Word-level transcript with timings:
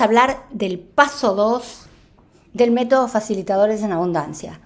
a 0.00 0.04
hablar 0.04 0.46
del 0.50 0.78
paso 0.78 1.34
2 1.34 1.86
del 2.52 2.70
método 2.70 3.08
facilitadores 3.08 3.82
en 3.82 3.92
abundancia. 3.92 4.60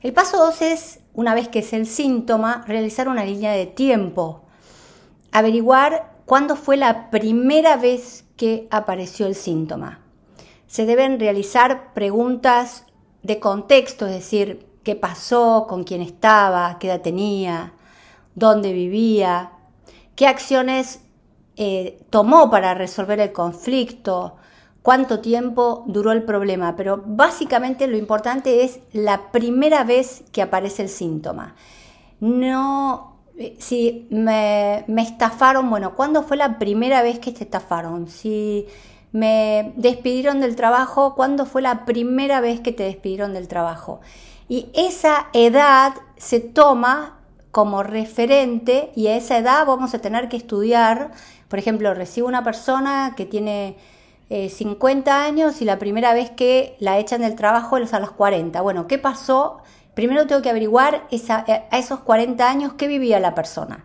El 0.00 0.12
paso 0.12 0.38
2 0.38 0.62
es, 0.62 1.00
una 1.14 1.34
vez 1.34 1.48
que 1.48 1.60
es 1.60 1.72
el 1.72 1.86
síntoma, 1.86 2.64
realizar 2.66 3.08
una 3.08 3.24
línea 3.24 3.52
de 3.52 3.66
tiempo, 3.66 4.42
averiguar 5.30 6.12
cuándo 6.26 6.56
fue 6.56 6.76
la 6.76 7.10
primera 7.10 7.76
vez 7.76 8.24
que 8.36 8.66
apareció 8.70 9.26
el 9.26 9.34
síntoma. 9.34 10.00
Se 10.66 10.86
deben 10.86 11.20
realizar 11.20 11.92
preguntas 11.94 12.86
de 13.22 13.38
contexto, 13.38 14.06
es 14.06 14.12
decir, 14.12 14.66
qué 14.82 14.96
pasó, 14.96 15.66
con 15.68 15.84
quién 15.84 16.02
estaba, 16.02 16.78
qué 16.78 16.88
edad 16.88 17.02
tenía, 17.02 17.74
dónde 18.34 18.72
vivía, 18.72 19.52
qué 20.16 20.26
acciones 20.26 21.00
eh, 21.56 22.02
tomó 22.10 22.50
para 22.50 22.74
resolver 22.74 23.20
el 23.20 23.32
conflicto, 23.32 24.36
cuánto 24.82 25.20
tiempo 25.20 25.84
duró 25.86 26.12
el 26.12 26.24
problema, 26.24 26.76
pero 26.76 27.02
básicamente 27.06 27.86
lo 27.86 27.96
importante 27.96 28.64
es 28.64 28.80
la 28.92 29.30
primera 29.30 29.84
vez 29.84 30.24
que 30.32 30.42
aparece 30.42 30.82
el 30.82 30.88
síntoma. 30.88 31.54
No, 32.20 33.16
eh, 33.38 33.56
si 33.58 34.06
me, 34.10 34.84
me 34.88 35.02
estafaron, 35.02 35.70
bueno, 35.70 35.94
¿cuándo 35.94 36.22
fue 36.22 36.36
la 36.36 36.58
primera 36.58 37.02
vez 37.02 37.18
que 37.18 37.32
te 37.32 37.44
estafaron? 37.44 38.08
Si 38.08 38.66
me 39.12 39.72
despidieron 39.76 40.40
del 40.40 40.56
trabajo, 40.56 41.14
¿cuándo 41.14 41.46
fue 41.46 41.62
la 41.62 41.84
primera 41.84 42.40
vez 42.40 42.60
que 42.60 42.72
te 42.72 42.84
despidieron 42.84 43.34
del 43.34 43.46
trabajo? 43.48 44.00
Y 44.48 44.68
esa 44.74 45.28
edad 45.32 45.94
se 46.16 46.40
toma 46.40 47.18
como 47.52 47.82
referente 47.82 48.90
y 48.96 49.08
a 49.08 49.16
esa 49.16 49.38
edad 49.38 49.66
vamos 49.66 49.94
a 49.94 50.00
tener 50.00 50.28
que 50.28 50.38
estudiar, 50.38 51.12
por 51.48 51.58
ejemplo, 51.58 51.92
recibo 51.94 52.26
una 52.26 52.42
persona 52.42 53.12
que 53.16 53.26
tiene 53.26 53.76
50 54.48 55.10
eh, 55.10 55.14
años 55.28 55.60
y 55.60 55.64
la 55.64 55.78
primera 55.78 56.14
vez 56.14 56.30
que 56.30 56.76
la 56.78 56.98
echan 56.98 57.20
del 57.20 57.34
trabajo 57.34 57.76
es 57.76 57.92
a 57.92 58.00
los 58.00 58.12
40. 58.12 58.60
Bueno, 58.60 58.86
¿qué 58.86 58.98
pasó? 58.98 59.58
Primero 59.94 60.26
tengo 60.26 60.40
que 60.40 60.50
averiguar 60.50 61.06
a 61.10 61.78
esos 61.78 62.00
40 62.00 62.48
años 62.48 62.72
qué 62.74 62.86
vivía 62.86 63.20
la 63.20 63.34
persona. 63.34 63.84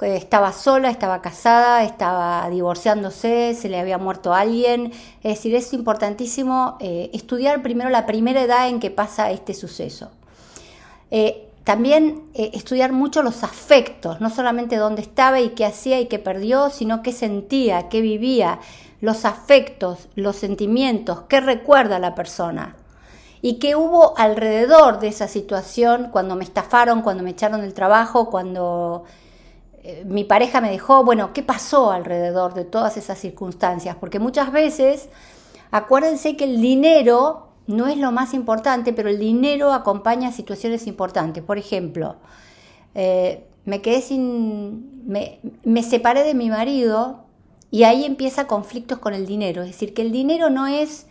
Estaba 0.00 0.52
sola, 0.52 0.90
estaba 0.90 1.20
casada, 1.22 1.82
estaba 1.82 2.48
divorciándose, 2.50 3.54
se 3.54 3.68
le 3.68 3.80
había 3.80 3.98
muerto 3.98 4.32
alguien. 4.32 4.92
Es 5.22 5.36
decir, 5.36 5.56
es 5.56 5.72
importantísimo 5.72 6.76
eh, 6.80 7.10
estudiar 7.12 7.62
primero 7.62 7.90
la 7.90 8.06
primera 8.06 8.42
edad 8.42 8.68
en 8.68 8.78
que 8.78 8.90
pasa 8.90 9.32
este 9.32 9.54
suceso. 9.54 10.10
Eh, 11.10 11.48
también 11.64 12.22
eh, 12.32 12.52
estudiar 12.54 12.92
mucho 12.92 13.22
los 13.22 13.42
afectos, 13.42 14.20
no 14.20 14.30
solamente 14.30 14.76
dónde 14.76 15.02
estaba 15.02 15.40
y 15.40 15.50
qué 15.50 15.66
hacía 15.66 16.00
y 16.00 16.06
qué 16.06 16.18
perdió, 16.18 16.70
sino 16.70 17.02
qué 17.02 17.12
sentía, 17.12 17.90
qué 17.90 18.00
vivía, 18.00 18.60
los 19.00 19.24
afectos, 19.24 20.08
los 20.14 20.36
sentimientos, 20.36 21.22
qué 21.28 21.40
recuerda 21.40 21.98
la 21.98 22.14
persona 22.14 22.76
y 23.40 23.54
qué 23.54 23.76
hubo 23.76 24.18
alrededor 24.18 24.98
de 24.98 25.08
esa 25.08 25.28
situación 25.28 26.08
cuando 26.10 26.34
me 26.34 26.44
estafaron, 26.44 27.02
cuando 27.02 27.22
me 27.22 27.30
echaron 27.30 27.60
del 27.60 27.74
trabajo, 27.74 28.30
cuando 28.30 29.04
eh, 29.82 30.04
mi 30.06 30.24
pareja 30.24 30.60
me 30.60 30.70
dejó, 30.70 31.04
bueno, 31.04 31.32
qué 31.32 31.42
pasó 31.42 31.92
alrededor 31.92 32.54
de 32.54 32.64
todas 32.64 32.96
esas 32.96 33.18
circunstancias, 33.18 33.96
porque 33.98 34.18
muchas 34.18 34.50
veces 34.50 35.08
acuérdense 35.70 36.36
que 36.36 36.44
el 36.44 36.60
dinero 36.60 37.48
no 37.68 37.86
es 37.86 37.98
lo 37.98 38.10
más 38.10 38.34
importante, 38.34 38.92
pero 38.92 39.08
el 39.08 39.18
dinero 39.18 39.72
acompaña 39.72 40.32
situaciones 40.32 40.86
importantes. 40.86 41.44
Por 41.44 41.58
ejemplo, 41.58 42.16
eh, 42.94 43.46
me 43.66 43.82
quedé 43.82 44.00
sin. 44.00 45.06
Me, 45.06 45.38
me, 45.64 45.82
separé 45.82 46.24
de 46.24 46.34
mi 46.34 46.48
marido 46.48 47.27
y 47.70 47.84
ahí 47.84 48.04
empieza 48.04 48.46
conflictos 48.46 48.98
con 48.98 49.14
el 49.14 49.26
dinero. 49.26 49.62
Es 49.62 49.68
decir, 49.68 49.94
que 49.94 50.02
el 50.02 50.12
dinero 50.12 50.50
no 50.50 50.66
es 50.66 51.06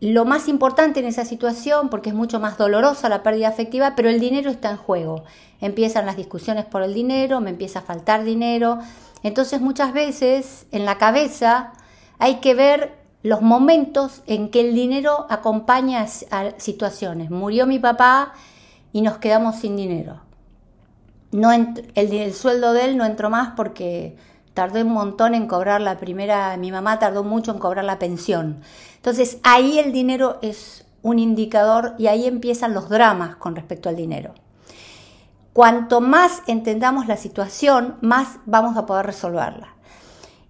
lo 0.00 0.24
más 0.24 0.48
importante 0.48 1.00
en 1.00 1.06
esa 1.06 1.24
situación 1.24 1.90
porque 1.90 2.10
es 2.10 2.14
mucho 2.14 2.40
más 2.40 2.56
dolorosa 2.56 3.08
la 3.08 3.22
pérdida 3.22 3.48
afectiva, 3.48 3.94
pero 3.96 4.08
el 4.08 4.20
dinero 4.20 4.50
está 4.50 4.70
en 4.70 4.76
juego. 4.76 5.24
Empiezan 5.60 6.06
las 6.06 6.16
discusiones 6.16 6.64
por 6.64 6.82
el 6.82 6.94
dinero, 6.94 7.40
me 7.40 7.50
empieza 7.50 7.80
a 7.80 7.82
faltar 7.82 8.24
dinero. 8.24 8.78
Entonces, 9.22 9.60
muchas 9.60 9.92
veces 9.92 10.66
en 10.72 10.84
la 10.86 10.96
cabeza 10.96 11.72
hay 12.18 12.36
que 12.36 12.54
ver 12.54 13.00
los 13.22 13.42
momentos 13.42 14.22
en 14.26 14.50
que 14.50 14.60
el 14.60 14.74
dinero 14.74 15.26
acompaña 15.28 16.06
a 16.30 16.50
situaciones. 16.58 17.30
Murió 17.30 17.66
mi 17.66 17.78
papá 17.78 18.32
y 18.92 19.02
nos 19.02 19.18
quedamos 19.18 19.56
sin 19.56 19.76
dinero. 19.76 20.20
No 21.32 21.52
el, 21.52 22.34
sueldo 22.34 22.72
de 22.72 22.86
él 22.86 22.96
no 22.96 23.04
entró 23.04 23.30
más 23.30 23.52
porque 23.56 24.16
tardó 24.54 24.80
un 24.80 24.92
montón 24.92 25.34
en 25.34 25.46
cobrar 25.46 25.80
la 25.80 25.98
primera, 25.98 26.56
mi 26.56 26.72
mamá 26.72 26.98
tardó 26.98 27.24
mucho 27.24 27.52
en 27.52 27.58
cobrar 27.58 27.84
la 27.84 27.98
pensión. 27.98 28.60
Entonces 28.96 29.38
ahí 29.42 29.78
el 29.78 29.92
dinero 29.92 30.38
es 30.42 30.86
un 31.02 31.18
indicador 31.18 31.94
y 31.98 32.08
ahí 32.08 32.26
empiezan 32.26 32.74
los 32.74 32.88
dramas 32.88 33.36
con 33.36 33.56
respecto 33.56 33.88
al 33.88 33.96
dinero. 33.96 34.34
Cuanto 35.52 36.00
más 36.00 36.42
entendamos 36.46 37.06
la 37.06 37.16
situación, 37.16 37.96
más 38.00 38.38
vamos 38.46 38.76
a 38.76 38.86
poder 38.86 39.06
resolverla. 39.06 39.74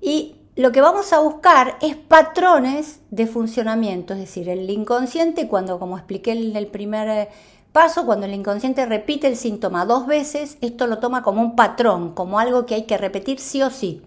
Y 0.00 0.37
lo 0.56 0.72
que 0.72 0.81
vamos 0.81 1.12
a 1.12 1.21
buscar 1.21 1.77
es 1.81 1.97
patrones 1.97 3.00
de 3.10 3.27
funcionamiento, 3.27 4.15
es 4.15 4.21
decir, 4.21 4.49
el 4.49 4.69
inconsciente, 4.69 5.49
cuando, 5.49 5.78
como 5.78 5.97
expliqué 5.97 6.33
en 6.33 6.55
el 6.55 6.66
primer 6.66 7.09
eh, 7.09 7.28
paso, 7.72 8.06
cuando 8.06 8.26
el 8.26 8.34
inconsciente 8.34 8.86
repite 8.86 9.26
el 9.26 9.36
síntoma 9.36 9.86
dos 9.86 10.06
veces, 10.06 10.58
esto 10.60 10.86
lo 10.86 10.98
toma 10.98 11.22
como 11.22 11.41
un 11.41 11.56
patrón, 11.56 12.14
como 12.14 12.38
algo 12.38 12.66
que 12.66 12.75
hay 12.75 12.82
que 12.84 12.98
repetir 12.98 13.38
sí 13.38 13.62
o 13.62 13.70
sí. 13.70 14.03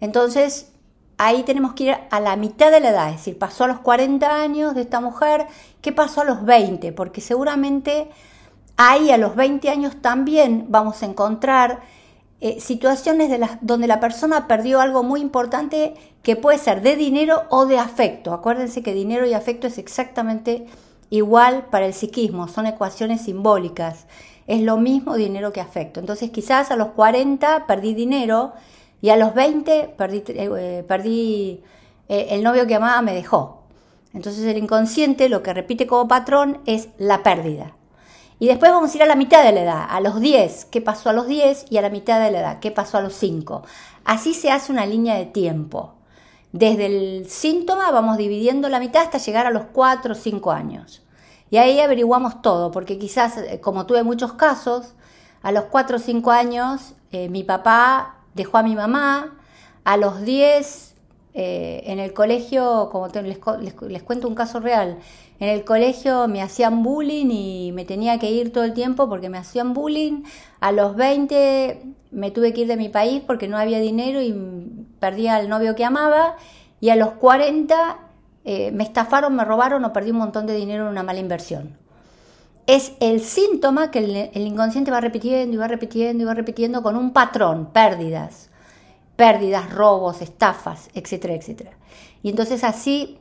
Entonces, 0.00 0.72
ahí 1.18 1.42
tenemos 1.42 1.74
que 1.74 1.84
ir 1.84 1.96
a 2.10 2.20
la 2.20 2.36
mitad 2.36 2.70
de 2.70 2.80
la 2.80 2.90
edad, 2.90 3.10
es 3.10 3.16
decir, 3.16 3.38
pasó 3.38 3.64
a 3.64 3.68
los 3.68 3.80
40 3.80 4.42
años 4.42 4.74
de 4.74 4.82
esta 4.82 5.00
mujer, 5.00 5.46
¿qué 5.82 5.92
pasó 5.92 6.22
a 6.22 6.24
los 6.24 6.44
20? 6.44 6.92
Porque 6.92 7.20
seguramente 7.20 8.08
ahí 8.76 9.10
a 9.10 9.18
los 9.18 9.36
20 9.36 9.68
años 9.68 10.00
también 10.00 10.66
vamos 10.70 11.02
a 11.02 11.06
encontrar 11.06 11.80
eh, 12.40 12.58
situaciones 12.58 13.28
de 13.28 13.46
donde 13.60 13.86
la 13.86 14.00
persona 14.00 14.48
perdió 14.48 14.80
algo 14.80 15.02
muy 15.02 15.20
importante 15.20 15.92
que 16.22 16.36
puede 16.36 16.56
ser 16.56 16.80
de 16.80 16.96
dinero 16.96 17.42
o 17.50 17.66
de 17.66 17.78
afecto. 17.78 18.32
Acuérdense 18.32 18.82
que 18.82 18.94
dinero 18.94 19.26
y 19.26 19.34
afecto 19.34 19.66
es 19.66 19.76
exactamente 19.76 20.66
igual 21.10 21.66
para 21.70 21.86
el 21.86 21.92
psiquismo, 21.94 22.48
son 22.48 22.66
ecuaciones 22.66 23.22
simbólicas. 23.22 24.06
Es 24.46 24.62
lo 24.62 24.78
mismo 24.78 25.16
dinero 25.16 25.52
que 25.52 25.60
afecto. 25.60 26.00
Entonces 26.00 26.30
quizás 26.30 26.70
a 26.70 26.76
los 26.76 26.88
40 26.88 27.66
perdí 27.66 27.94
dinero 27.94 28.52
y 29.02 29.10
a 29.10 29.16
los 29.16 29.34
20 29.34 29.94
perdí, 29.96 30.22
eh, 30.28 30.84
perdí 30.86 31.62
eh, 32.08 32.28
el 32.30 32.42
novio 32.42 32.66
que 32.66 32.74
amaba 32.74 33.02
me 33.02 33.14
dejó. 33.14 33.62
Entonces 34.12 34.44
el 34.44 34.58
inconsciente 34.58 35.28
lo 35.28 35.42
que 35.42 35.52
repite 35.52 35.86
como 35.86 36.08
patrón 36.08 36.60
es 36.66 36.88
la 36.98 37.22
pérdida. 37.22 37.74
Y 38.38 38.46
después 38.46 38.72
vamos 38.72 38.92
a 38.92 38.96
ir 38.96 39.02
a 39.02 39.06
la 39.06 39.16
mitad 39.16 39.44
de 39.44 39.52
la 39.52 39.62
edad, 39.62 39.86
a 39.88 40.00
los 40.00 40.18
10, 40.18 40.64
qué 40.66 40.80
pasó 40.80 41.10
a 41.10 41.12
los 41.12 41.26
10 41.26 41.66
y 41.68 41.76
a 41.76 41.82
la 41.82 41.90
mitad 41.90 42.18
de 42.24 42.30
la 42.30 42.40
edad, 42.40 42.58
qué 42.58 42.70
pasó 42.70 42.96
a 42.96 43.02
los 43.02 43.12
5. 43.14 43.62
Así 44.04 44.32
se 44.32 44.50
hace 44.50 44.72
una 44.72 44.86
línea 44.86 45.16
de 45.16 45.26
tiempo. 45.26 45.92
Desde 46.52 46.86
el 46.86 47.26
síntoma 47.28 47.90
vamos 47.90 48.16
dividiendo 48.16 48.68
la 48.68 48.80
mitad 48.80 49.02
hasta 49.02 49.18
llegar 49.18 49.46
a 49.46 49.50
los 49.50 49.66
4 49.72 50.12
o 50.12 50.16
5 50.16 50.50
años. 50.50 51.02
Y 51.50 51.58
ahí 51.58 51.80
averiguamos 51.80 52.42
todo, 52.42 52.70
porque 52.70 52.98
quizás, 52.98 53.36
eh, 53.38 53.60
como 53.60 53.86
tuve 53.86 54.02
muchos 54.02 54.32
casos, 54.34 54.94
a 55.42 55.52
los 55.52 55.64
4 55.64 55.96
o 55.96 56.00
5 56.00 56.30
años 56.30 56.94
eh, 57.12 57.28
mi 57.28 57.44
papá 57.44 58.16
dejó 58.34 58.58
a 58.58 58.62
mi 58.62 58.74
mamá, 58.76 59.36
a 59.84 59.96
los 59.96 60.22
10 60.22 60.94
eh, 61.34 61.82
en 61.86 61.98
el 61.98 62.12
colegio, 62.12 62.88
como 62.90 63.08
les, 63.08 63.38
les, 63.88 64.02
cuento 64.02 64.28
un 64.28 64.34
caso 64.34 64.60
real, 64.60 64.98
en 65.38 65.48
el 65.48 65.64
colegio 65.64 66.28
me 66.28 66.42
hacían 66.42 66.82
bullying 66.82 67.30
y 67.30 67.72
me 67.72 67.84
tenía 67.84 68.18
que 68.18 68.30
ir 68.30 68.52
todo 68.52 68.64
el 68.64 68.74
tiempo 68.74 69.08
porque 69.08 69.28
me 69.28 69.38
hacían 69.38 69.72
bullying. 69.72 70.24
A 70.60 70.70
los 70.72 70.96
20 70.96 71.82
me 72.10 72.30
tuve 72.30 72.52
que 72.52 72.62
ir 72.62 72.66
de 72.66 72.76
mi 72.76 72.88
país 72.88 73.22
porque 73.26 73.48
no 73.48 73.56
había 73.56 73.80
dinero 73.80 74.20
y 74.20 74.32
perdí 75.00 75.26
al 75.26 75.48
novio 75.48 75.74
que 75.74 75.84
amaba. 75.84 76.36
Y 76.80 76.90
a 76.90 76.96
los 76.96 77.12
40 77.12 77.98
eh, 78.44 78.70
me 78.72 78.84
estafaron, 78.84 79.34
me 79.34 79.44
robaron 79.44 79.84
o 79.84 79.92
perdí 79.92 80.12
un 80.12 80.18
montón 80.18 80.46
de 80.46 80.54
dinero 80.54 80.84
en 80.84 80.90
una 80.90 81.02
mala 81.02 81.18
inversión. 81.18 81.76
Es 82.66 82.92
el 83.00 83.20
síntoma 83.20 83.90
que 83.90 83.98
el, 83.98 84.30
el 84.32 84.46
inconsciente 84.46 84.90
va 84.90 85.00
repitiendo 85.00 85.54
y 85.54 85.58
va 85.58 85.66
repitiendo 85.66 86.22
y 86.22 86.26
va 86.26 86.34
repitiendo 86.34 86.82
con 86.82 86.96
un 86.96 87.12
patrón, 87.12 87.70
pérdidas, 87.72 88.50
pérdidas, 89.16 89.72
robos, 89.72 90.22
estafas, 90.22 90.88
etcétera, 90.94 91.34
etcétera. 91.34 91.72
Y 92.22 92.30
entonces 92.30 92.62
así 92.62 93.18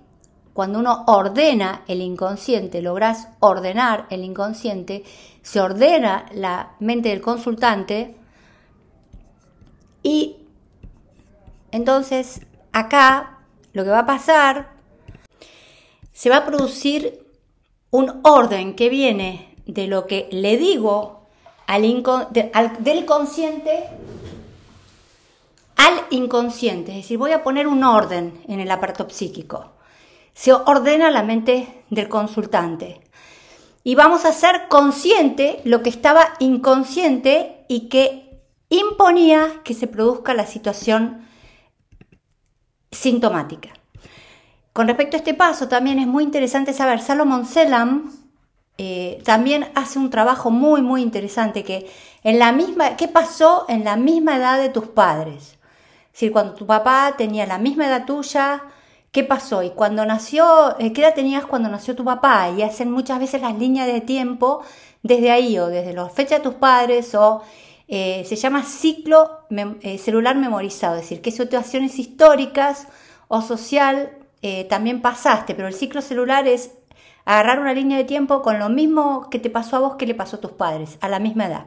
cuando 0.59 0.79
uno 0.79 1.05
ordena 1.07 1.83
el 1.87 2.01
inconsciente, 2.01 2.81
logras 2.81 3.29
ordenar 3.39 4.07
el 4.09 4.25
inconsciente, 4.25 5.05
se 5.41 5.61
ordena 5.61 6.25
la 6.33 6.73
mente 6.81 7.07
del 7.07 7.21
consultante 7.21 8.17
y 10.03 10.48
entonces 11.71 12.41
acá 12.71 13.39
lo 13.73 13.83
que 13.83 13.89
va 13.89 13.99
a 13.99 14.05
pasar, 14.05 14.71
se 16.11 16.29
va 16.29 16.37
a 16.37 16.45
producir 16.45 17.25
un 17.91 18.19
orden 18.23 18.75
que 18.75 18.89
viene 18.89 19.55
de 19.65 19.87
lo 19.87 20.05
que 20.07 20.27
le 20.31 20.57
digo 20.57 21.27
al, 21.67 21.83
del 22.79 23.05
consciente 23.05 23.87
al 25.79 25.93
inconsciente, 26.09 26.91
es 26.91 26.97
decir, 26.97 27.17
voy 27.17 27.31
a 27.31 27.41
poner 27.41 27.65
un 27.65 27.85
orden 27.85 28.43
en 28.49 28.59
el 28.59 28.69
aparato 28.69 29.09
psíquico. 29.09 29.71
Se 30.33 30.51
ordena 30.51 31.09
la 31.09 31.23
mente 31.23 31.85
del 31.89 32.09
consultante 32.09 32.99
y 33.85 33.95
vamos 33.95 34.25
a 34.25 34.33
ser 34.33 34.67
consciente 34.67 35.61
lo 35.63 35.81
que 35.81 35.89
estaba 35.89 36.33
inconsciente 36.39 37.63
y 37.69 37.87
que 37.87 38.41
imponía 38.67 39.61
que 39.63 39.73
se 39.73 39.87
produzca 39.87 40.33
la 40.33 40.45
situación 40.45 41.28
sintomática. 42.91 43.69
Con 44.73 44.87
respecto 44.87 45.17
a 45.17 45.19
este 45.19 45.33
paso, 45.33 45.67
también 45.67 45.99
es 45.99 46.07
muy 46.07 46.23
interesante 46.23 46.73
saber, 46.73 47.01
Salomon 47.01 47.45
Selam 47.45 48.11
eh, 48.77 49.21
también 49.25 49.67
hace 49.75 49.99
un 49.99 50.09
trabajo 50.09 50.51
muy, 50.51 50.81
muy 50.81 51.01
interesante, 51.01 51.65
que 51.65 51.89
en 52.23 52.39
la 52.39 52.53
misma, 52.53 52.95
¿qué 52.95 53.09
pasó 53.09 53.65
en 53.67 53.83
la 53.83 53.97
misma 53.97 54.37
edad 54.37 54.57
de 54.57 54.69
tus 54.69 54.87
padres? 54.87 55.57
Es 56.05 56.13
decir, 56.13 56.31
cuando 56.31 56.53
tu 56.53 56.65
papá 56.65 57.15
tenía 57.17 57.45
la 57.45 57.57
misma 57.57 57.87
edad 57.87 58.05
tuya, 58.05 58.63
¿qué 59.11 59.25
pasó? 59.25 59.63
Y 59.63 59.71
cuando 59.71 60.05
nació, 60.05 60.77
eh, 60.79 60.93
¿qué 60.93 61.01
edad 61.01 61.13
tenías 61.13 61.45
cuando 61.45 61.67
nació 61.67 61.93
tu 61.95 62.05
papá? 62.05 62.49
Y 62.57 62.61
hacen 62.61 62.89
muchas 62.89 63.19
veces 63.19 63.41
las 63.41 63.57
líneas 63.57 63.87
de 63.87 63.99
tiempo 64.01 64.61
desde 65.03 65.31
ahí, 65.31 65.59
o 65.59 65.67
desde 65.67 65.93
la 65.93 66.07
fecha 66.09 66.35
de 66.37 66.43
tus 66.43 66.55
padres, 66.55 67.13
o 67.15 67.41
eh, 67.89 68.23
se 68.25 68.35
llama 68.35 68.63
ciclo 68.63 69.47
celular 69.97 70.35
memorizado, 70.37 70.95
es 70.95 71.01
decir, 71.01 71.21
qué 71.21 71.31
situaciones 71.31 71.97
históricas 71.99 72.87
o 73.27 73.41
social 73.41 74.11
también 74.69 75.01
pasaste, 75.01 75.53
pero 75.53 75.67
el 75.67 75.73
ciclo 75.73 76.01
celular 76.01 76.47
es 76.47 76.71
agarrar 77.25 77.59
una 77.59 77.73
línea 77.73 77.97
de 77.97 78.05
tiempo 78.05 78.41
con 78.41 78.57
lo 78.57 78.69
mismo 78.69 79.29
que 79.29 79.37
te 79.37 79.49
pasó 79.49 79.75
a 79.75 79.79
vos 79.79 79.95
que 79.97 80.07
le 80.07 80.15
pasó 80.15 80.37
a 80.37 80.41
tus 80.41 80.53
padres, 80.53 80.97
a 81.01 81.09
la 81.09 81.19
misma 81.19 81.45
edad. 81.47 81.65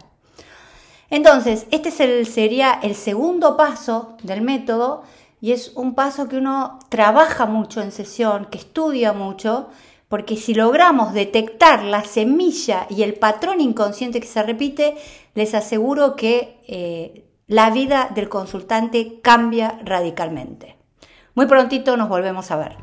Entonces, 1.10 1.66
este 1.70 1.90
sería 1.90 2.80
el 2.82 2.94
segundo 2.94 3.56
paso 3.56 4.16
del 4.22 4.40
método 4.40 5.02
y 5.42 5.52
es 5.52 5.72
un 5.74 5.94
paso 5.94 6.28
que 6.28 6.38
uno 6.38 6.78
trabaja 6.88 7.46
mucho 7.46 7.82
en 7.82 7.92
sesión, 7.92 8.46
que 8.46 8.56
estudia 8.56 9.12
mucho, 9.12 9.68
porque 10.12 10.36
si 10.36 10.52
logramos 10.52 11.14
detectar 11.14 11.84
la 11.84 12.04
semilla 12.04 12.86
y 12.90 13.02
el 13.02 13.14
patrón 13.14 13.62
inconsciente 13.62 14.20
que 14.20 14.26
se 14.26 14.42
repite, 14.42 14.94
les 15.34 15.54
aseguro 15.54 16.16
que 16.16 16.60
eh, 16.68 17.24
la 17.46 17.70
vida 17.70 18.10
del 18.14 18.28
consultante 18.28 19.22
cambia 19.22 19.80
radicalmente. 19.82 20.76
Muy 21.34 21.46
prontito 21.46 21.96
nos 21.96 22.10
volvemos 22.10 22.50
a 22.50 22.56
ver. 22.56 22.76